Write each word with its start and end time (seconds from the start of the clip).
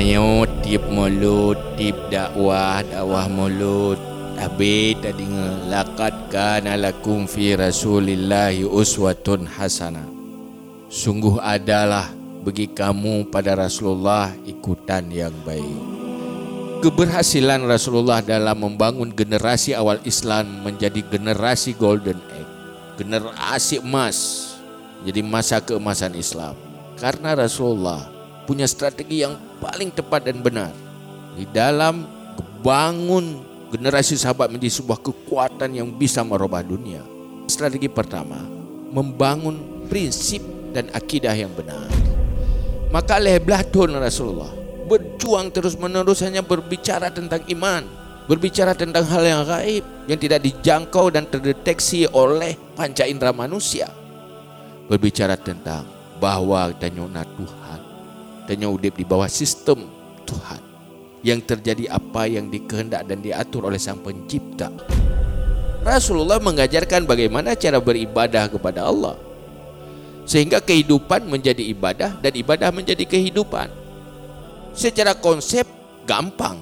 Tanya 0.00 0.48
tip 0.64 0.80
mulut, 0.88 1.60
tip 1.76 1.92
dakwah, 2.08 2.80
dakwah 2.80 3.28
mulut. 3.28 4.00
Tapi 4.32 4.96
tak 4.96 5.20
dengar 5.20 5.60
laqad 5.68 6.16
kana 6.32 6.72
lakum 6.72 7.28
fi 7.28 7.52
rasulillahi 7.52 8.64
uswatun 8.64 9.44
hasanah. 9.44 10.08
Sungguh 10.88 11.36
adalah 11.44 12.08
bagi 12.40 12.72
kamu 12.72 13.28
pada 13.28 13.52
Rasulullah 13.52 14.32
ikutan 14.48 15.04
yang 15.12 15.36
baik. 15.44 15.80
Keberhasilan 16.80 17.68
Rasulullah 17.68 18.24
dalam 18.24 18.56
membangun 18.56 19.12
generasi 19.12 19.76
awal 19.76 20.00
Islam 20.08 20.64
menjadi 20.64 21.04
generasi 21.12 21.76
golden 21.76 22.16
age, 22.16 22.48
generasi 23.04 23.84
emas, 23.84 24.48
jadi 25.04 25.20
masa 25.20 25.60
keemasan 25.60 26.16
Islam. 26.16 26.56
Karena 26.96 27.36
Rasulullah 27.36 28.19
punya 28.50 28.66
strategi 28.66 29.22
yang 29.22 29.38
paling 29.62 29.94
tepat 29.94 30.26
dan 30.26 30.42
benar 30.42 30.74
di 31.38 31.46
dalam 31.54 32.02
bangun 32.66 33.46
generasi 33.70 34.18
sahabat 34.18 34.50
menjadi 34.50 34.82
sebuah 34.82 34.98
kekuatan 34.98 35.70
yang 35.78 35.86
bisa 35.94 36.26
merubah 36.26 36.58
dunia. 36.66 36.98
Strategi 37.46 37.86
pertama, 37.86 38.42
membangun 38.90 39.86
prinsip 39.86 40.42
dan 40.74 40.90
akidah 40.90 41.30
yang 41.30 41.54
benar. 41.54 41.86
Maka 42.90 43.22
leblah 43.22 43.62
tahun 43.62 44.02
Rasulullah 44.02 44.50
berjuang 44.90 45.54
terus 45.54 45.78
menerus 45.78 46.18
hanya 46.26 46.42
berbicara 46.42 47.06
tentang 47.14 47.46
iman, 47.54 47.86
berbicara 48.26 48.74
tentang 48.74 49.06
hal 49.06 49.22
yang 49.22 49.46
gaib 49.46 49.86
yang 50.10 50.18
tidak 50.18 50.42
dijangkau 50.42 51.14
dan 51.14 51.30
terdeteksi 51.30 52.10
oleh 52.10 52.58
panca 52.74 53.06
indera 53.06 53.30
manusia. 53.30 53.86
Berbicara 54.90 55.38
tentang 55.38 55.86
bahwa 56.18 56.74
tanyona 56.74 57.22
Tuhan, 57.22 57.89
tanya 58.50 58.66
udip 58.66 58.98
di 58.98 59.06
bawah 59.06 59.30
sistem 59.30 59.86
Tuhan 60.26 60.58
yang 61.22 61.38
terjadi 61.38 61.86
apa 61.86 62.26
yang 62.26 62.50
dikehendak 62.50 63.06
dan 63.06 63.22
diatur 63.22 63.70
oleh 63.70 63.78
Sang 63.78 64.02
Pencipta. 64.02 64.74
Rasulullah 65.86 66.42
mengajarkan 66.42 67.06
bagaimana 67.06 67.54
cara 67.54 67.78
beribadah 67.78 68.50
kepada 68.50 68.90
Allah. 68.90 69.14
Sehingga 70.26 70.58
kehidupan 70.58 71.30
menjadi 71.30 71.62
ibadah 71.62 72.18
dan 72.18 72.32
ibadah 72.34 72.74
menjadi 72.74 73.06
kehidupan 73.06 73.70
secara 74.74 75.14
konsep 75.14 75.64
gampang. 76.02 76.58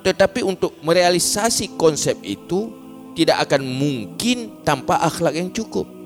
Tetapi 0.00 0.40
untuk 0.40 0.80
merealisasi 0.80 1.76
konsep 1.76 2.16
itu 2.24 2.72
tidak 3.12 3.44
akan 3.44 3.62
mungkin 3.68 4.64
tanpa 4.64 5.04
akhlak 5.04 5.36
yang 5.36 5.52
cukup. 5.52 5.99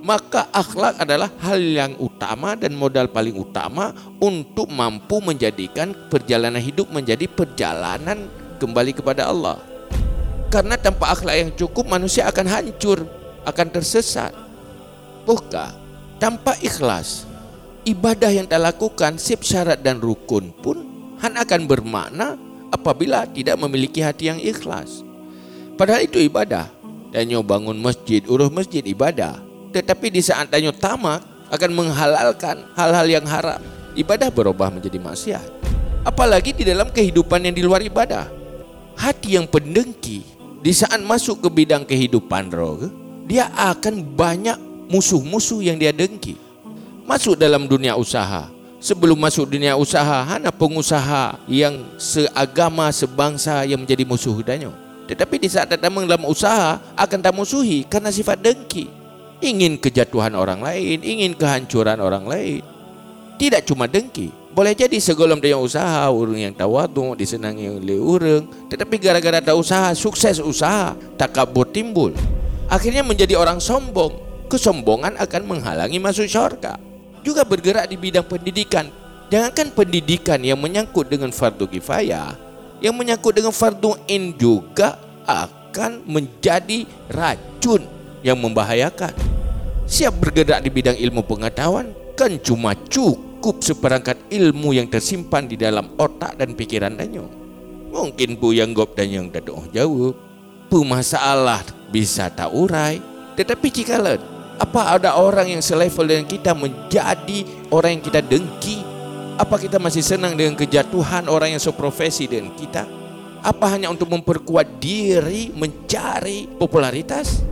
Maka 0.00 0.48
akhlak 0.48 0.96
adalah 0.96 1.28
hal 1.44 1.60
yang 1.60 1.92
utama 2.00 2.56
dan 2.56 2.72
modal 2.72 3.12
paling 3.12 3.36
utama 3.36 3.92
untuk 4.16 4.72
mampu 4.72 5.20
menjadikan 5.20 5.92
perjalanan 6.08 6.60
hidup 6.60 6.88
menjadi 6.88 7.28
perjalanan 7.28 8.32
kembali 8.56 8.96
kepada 8.96 9.28
Allah. 9.28 9.60
Karena 10.48 10.80
tanpa 10.80 11.12
akhlak 11.12 11.36
yang 11.36 11.50
cukup 11.52 11.84
manusia 11.84 12.24
akan 12.32 12.48
hancur, 12.48 13.04
akan 13.44 13.68
tersesat. 13.68 14.32
Bukan 15.28 15.76
tanpa 16.16 16.56
ikhlas 16.64 17.28
ibadah 17.84 18.32
yang 18.32 18.48
kita 18.48 18.60
lakukan 18.60 19.20
sip 19.20 19.44
syarat 19.44 19.80
dan 19.80 20.00
rukun 20.00 20.52
pun 20.64 20.80
han 21.20 21.36
akan 21.36 21.68
bermakna 21.68 22.40
apabila 22.72 23.28
tidak 23.28 23.60
memiliki 23.60 24.00
hati 24.00 24.32
yang 24.32 24.40
ikhlas. 24.40 25.04
Padahal 25.76 26.04
itu 26.04 26.20
ibadah. 26.20 26.68
Danyo 27.10 27.42
bangun 27.42 27.74
masjid, 27.74 28.22
urus 28.30 28.54
masjid 28.54 28.86
ibadah. 28.86 29.49
Tetapi 29.70 30.06
di 30.10 30.20
saat 30.22 30.50
danyo 30.50 30.74
tamak 30.74 31.22
akan 31.50 31.70
menghalalkan 31.74 32.62
hal-hal 32.74 33.06
yang 33.06 33.26
haram. 33.26 33.62
Ibadah 33.94 34.30
berubah 34.30 34.70
menjadi 34.70 34.98
maksiat. 34.98 35.46
Apalagi 36.06 36.54
di 36.54 36.62
dalam 36.66 36.90
kehidupan 36.90 37.44
yang 37.46 37.54
di 37.54 37.62
luar 37.62 37.82
ibadah. 37.82 38.26
Hati 38.98 39.38
yang 39.38 39.48
pendengki 39.48 40.26
di 40.60 40.72
saat 40.76 41.00
masuk 41.00 41.40
ke 41.40 41.48
bidang 41.48 41.88
kehidupan 41.88 42.52
roh, 42.52 42.92
dia 43.24 43.48
akan 43.56 44.04
banyak 44.04 44.58
musuh-musuh 44.92 45.64
yang 45.64 45.80
dia 45.80 45.94
dengki 45.94 46.50
masuk 47.10 47.34
dalam 47.34 47.66
dunia 47.66 47.98
usaha. 47.98 48.46
Sebelum 48.80 49.18
masuk 49.18 49.50
dunia 49.50 49.76
usaha, 49.76 50.24
hanya 50.24 50.48
pengusaha 50.48 51.36
yang 51.50 51.84
seagama, 52.00 52.88
sebangsa 52.94 53.66
yang 53.66 53.82
menjadi 53.82 54.06
musuh 54.08 54.40
danyo. 54.40 54.72
Tetapi 55.04 55.36
di 55.42 55.50
saat 55.50 55.68
datang 55.68 56.06
dalam 56.06 56.24
usaha 56.24 56.78
akan 56.96 57.18
tak 57.18 57.34
musuhi 57.34 57.84
karena 57.84 58.08
sifat 58.14 58.40
dengki. 58.40 58.88
Ingin 59.40 59.80
kejatuhan 59.80 60.36
orang 60.36 60.60
lain, 60.60 61.00
ingin 61.00 61.32
kehancuran 61.32 61.96
orang 62.00 62.28
lain. 62.28 62.60
Tidak 63.40 63.64
cuma 63.64 63.88
dengki. 63.88 64.28
Boleh 64.52 64.76
jadi 64.76 65.00
segolong 65.00 65.40
dengan 65.40 65.64
usaha, 65.64 66.04
orang 66.12 66.50
yang 66.50 66.54
tawadu, 66.54 67.16
disenangi 67.16 67.72
oleh 67.72 67.96
orang. 67.96 68.44
Tetapi 68.68 69.00
gara-gara 69.00 69.40
ada 69.40 69.56
usaha, 69.56 69.96
sukses 69.96 70.42
usaha, 70.42 70.92
tak 71.16 71.32
kabur 71.32 71.64
timbul. 71.72 72.12
Akhirnya 72.68 73.00
menjadi 73.00 73.40
orang 73.40 73.62
sombong. 73.62 74.28
Kesombongan 74.50 75.14
akan 75.16 75.42
menghalangi 75.46 76.02
masuk 76.02 76.26
syurga 76.26 76.90
juga 77.22 77.44
bergerak 77.44 77.88
di 77.88 77.96
bidang 78.00 78.26
pendidikan. 78.26 78.88
Jangankan 79.30 79.70
pendidikan 79.70 80.42
yang 80.42 80.58
menyangkut 80.58 81.06
dengan 81.06 81.30
fardu 81.30 81.70
kifayah, 81.70 82.34
yang 82.82 82.98
menyangkut 82.98 83.30
dengan 83.30 83.54
fardu 83.54 83.94
in 84.10 84.34
juga 84.34 84.98
akan 85.22 86.02
menjadi 86.02 86.82
racun 87.06 87.86
yang 88.26 88.34
membahayakan. 88.42 89.29
Siap 89.90 90.22
bergerak 90.22 90.62
di 90.62 90.70
bidang 90.70 90.94
ilmu 90.94 91.26
pengetahuan 91.26 91.90
kan 92.14 92.30
cuma 92.38 92.78
cukup 92.78 93.58
seperangkat 93.58 94.22
ilmu 94.30 94.70
yang 94.70 94.86
tersimpan 94.86 95.50
di 95.50 95.58
dalam 95.58 95.98
otak 95.98 96.38
dan 96.38 96.54
pikiran 96.54 96.94
danyo. 96.94 97.26
Mungkin 97.90 98.38
bu 98.38 98.54
yang 98.54 98.70
gop 98.70 98.94
dan 98.94 99.10
yang 99.10 99.26
tak 99.34 99.50
jawab. 99.74 100.14
Masalah 100.70 101.66
bisa 101.90 102.30
tak 102.30 102.54
urai. 102.54 103.02
Tetapi 103.34 103.66
jika 103.74 103.98
apa 104.62 104.94
ada 104.94 105.18
orang 105.18 105.58
yang 105.58 105.62
selevel 105.64 106.06
dengan 106.06 106.26
kita 106.30 106.54
menjadi 106.54 107.42
orang 107.74 107.98
yang 107.98 108.04
kita 108.06 108.22
dengki? 108.22 108.78
Apa 109.42 109.58
kita 109.58 109.82
masih 109.82 110.06
senang 110.06 110.38
dengan 110.38 110.54
kejatuhan 110.54 111.26
orang 111.26 111.58
yang 111.58 111.62
seprofesi 111.62 112.30
dengan 112.30 112.54
kita? 112.54 112.86
Apa 113.42 113.74
hanya 113.74 113.90
untuk 113.90 114.06
memperkuat 114.06 114.78
diri 114.78 115.50
mencari 115.50 116.46
popularitas? 116.46 117.49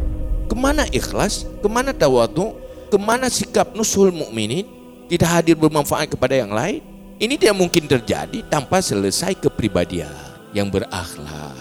Ke 0.49 0.57
mana 0.57 0.89
ikhlas? 0.89 1.45
Ke 1.61 1.69
mana 1.69 1.93
tawadu? 1.93 2.57
Ke 2.89 2.97
mana 2.97 3.29
sikap 3.29 3.77
nusul 3.77 4.09
mukminin? 4.11 4.65
Kita 5.09 5.29
hadir 5.29 5.55
bermanfaat 5.61 6.17
kepada 6.17 6.37
yang 6.37 6.53
lain? 6.53 6.81
Ini 7.21 7.37
tidak 7.37 7.57
mungkin 7.61 7.85
terjadi 7.85 8.41
tanpa 8.49 8.81
selesai 8.81 9.37
kepribadian 9.37 10.13
yang 10.57 10.73
berakhlak. 10.73 11.57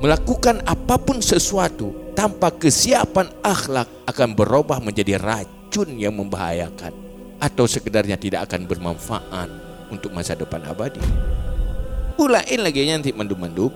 Melakukan 0.00 0.64
apa 0.64 0.96
pun 0.96 1.20
sesuatu 1.20 1.92
tanpa 2.16 2.48
kesiapan 2.48 3.28
akhlak 3.44 3.84
akan 4.08 4.32
berubah 4.32 4.80
menjadi 4.80 5.20
racun 5.20 5.92
yang 6.00 6.16
membahayakan 6.16 6.96
atau 7.36 7.64
sekedarnya 7.68 8.16
tidak 8.16 8.48
akan 8.48 8.64
bermanfaat 8.64 9.48
untuk 9.92 10.12
masa 10.12 10.32
depan 10.32 10.64
abadi. 10.64 11.02
Pulain 12.14 12.60
lagi 12.60 12.84
nanti 12.88 13.10
mandu-mandu. 13.12 13.72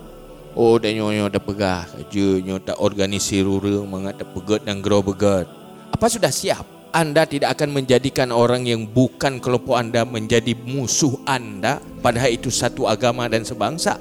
Oh, 0.55 0.79
dan 0.79 0.95
nyonya 0.95 1.31
dah 1.35 1.43
pegah. 1.43 1.83
Je, 2.09 2.39
nyonya 2.43 2.75
tak 2.75 2.79
organisir 2.79 3.43
urang, 3.43 3.91
mengat 3.91 4.23
pegat 4.23 4.63
dan 4.63 4.79
grow 4.79 5.03
begat. 5.03 5.51
Apa 5.91 6.07
sudah 6.07 6.31
siap? 6.31 6.63
Anda 6.95 7.27
tidak 7.27 7.59
akan 7.59 7.75
menjadikan 7.75 8.31
orang 8.31 8.71
yang 8.71 8.87
bukan 8.87 9.43
kelompok 9.43 9.75
Anda 9.75 10.07
menjadi 10.07 10.55
musuh 10.55 11.19
Anda 11.27 11.83
padahal 11.99 12.31
itu 12.31 12.55
satu 12.55 12.87
agama 12.87 13.27
dan 13.27 13.43
sebangsa 13.43 13.99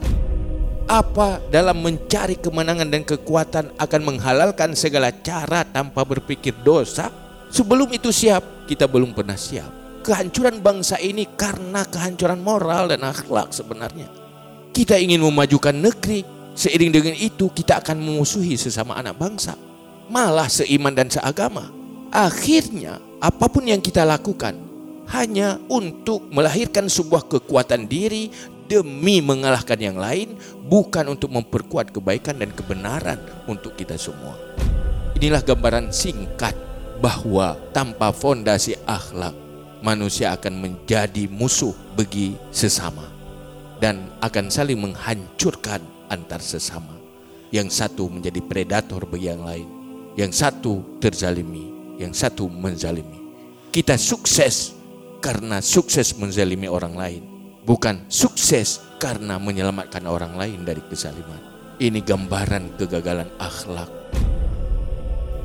apa 0.85 1.39
dalam 1.47 1.79
mencari 1.79 2.35
kemenangan 2.37 2.89
dan 2.91 3.01
kekuatan 3.07 3.73
akan 3.79 4.01
menghalalkan 4.03 4.75
segala 4.75 5.09
cara 5.09 5.63
tanpa 5.63 6.03
berpikir 6.03 6.53
dosa? 6.61 7.09
Sebelum 7.53 7.89
itu 7.93 8.09
siap, 8.09 8.65
kita 8.65 8.89
belum 8.89 9.13
pernah 9.13 9.37
siap. 9.37 10.01
Kehancuran 10.03 10.59
bangsa 10.59 10.99
ini 10.99 11.29
karena 11.37 11.85
kehancuran 11.87 12.41
moral 12.41 12.91
dan 12.91 13.05
akhlak 13.05 13.53
sebenarnya. 13.53 14.09
Kita 14.73 14.97
ingin 14.97 15.21
memajukan 15.21 15.73
negeri, 15.73 16.25
seiring 16.53 16.91
dengan 16.93 17.15
itu 17.17 17.49
kita 17.49 17.81
akan 17.81 17.97
memusuhi 17.99 18.57
sesama 18.57 18.97
anak 18.97 19.17
bangsa. 19.17 19.57
Malah 20.09 20.49
seiman 20.49 20.93
dan 20.93 21.09
seagama. 21.09 21.69
Akhirnya, 22.13 23.01
apa 23.17 23.49
pun 23.49 23.65
yang 23.65 23.81
kita 23.81 24.05
lakukan 24.05 24.53
hanya 25.09 25.57
untuk 25.67 26.23
melahirkan 26.29 26.87
sebuah 26.87 27.25
kekuatan 27.27 27.89
diri 27.89 28.29
demi 28.69 29.19
mengalahkan 29.19 29.75
yang 29.77 29.97
lain, 29.99 30.37
bukan 30.69 31.11
untuk 31.11 31.33
memperkuat 31.33 31.91
kebaikan 31.91 32.39
dan 32.39 32.53
kebenaran 32.53 33.19
untuk 33.49 33.75
kita 33.75 33.99
semua. 33.99 34.37
Inilah 35.17 35.43
gambaran 35.43 35.91
singkat 35.91 36.55
bahwa 37.03 37.59
tanpa 37.75 38.15
fondasi 38.15 38.79
akhlak, 38.87 39.35
manusia 39.83 40.31
akan 40.31 40.63
menjadi 40.63 41.27
musuh 41.27 41.75
bagi 41.93 42.39
sesama 42.49 43.03
dan 43.83 44.07
akan 44.23 44.47
saling 44.47 44.79
menghancurkan 44.79 45.83
antar 46.13 46.39
sesama. 46.39 46.93
Yang 47.49 47.81
satu 47.81 48.09
menjadi 48.09 48.41
predator 48.41 49.05
bagi 49.05 49.29
yang 49.29 49.45
lain, 49.45 49.67
yang 50.17 50.33
satu 50.33 50.97
terzalimi, 51.01 51.97
yang 52.01 52.13
satu 52.13 52.49
menzalimi. 52.49 53.21
Kita 53.69 53.97
sukses 53.97 54.73
karena 55.21 55.61
sukses 55.61 56.17
menzalimi 56.17 56.69
orang 56.69 56.93
lain 56.97 57.23
bukan 57.63 58.05
sukses 58.11 58.83
karena 58.99 59.39
menyelamatkan 59.39 60.03
orang 60.05 60.35
lain 60.35 60.67
dari 60.67 60.83
kezaliman. 60.85 61.39
Ini 61.79 61.99
gambaran 62.05 62.77
kegagalan 62.77 63.27
akhlak. 63.39 63.89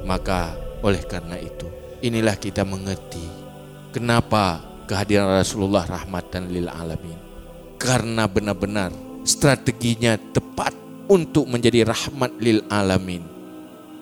Maka 0.05 0.55
oleh 0.85 1.03
karena 1.07 1.41
itu, 1.41 1.67
inilah 2.05 2.37
kita 2.37 2.63
mengerti 2.63 3.25
kenapa 3.91 4.63
kehadiran 4.87 5.41
Rasulullah 5.41 5.87
rahmatan 5.89 6.53
lil 6.53 6.69
alamin. 6.69 7.19
Karena 7.79 8.27
benar-benar 8.27 8.91
strateginya 9.29 10.17
tepat 10.33 10.73
untuk 11.13 11.45
menjadi 11.53 11.85
rahmat 11.85 12.33
lil 12.41 12.65
alamin. 12.73 13.21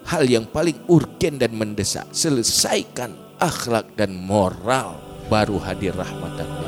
Hal 0.06 0.30
yang 0.30 0.46
paling 0.46 0.78
urgen 0.86 1.42
dan 1.42 1.50
mendesak, 1.58 2.06
selesaikan 2.14 3.10
akhlak 3.42 3.90
dan 3.98 4.14
moral 4.14 5.02
baru 5.26 5.58
hadir 5.58 5.98
rahmatan 5.98 6.65